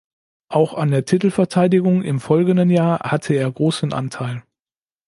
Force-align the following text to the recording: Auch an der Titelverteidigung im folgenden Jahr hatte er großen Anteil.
Auch 0.49 0.73
an 0.73 0.89
der 0.89 1.05
Titelverteidigung 1.05 2.01
im 2.01 2.19
folgenden 2.19 2.71
Jahr 2.71 3.01
hatte 3.11 3.35
er 3.35 3.51
großen 3.51 3.93
Anteil. 3.93 4.41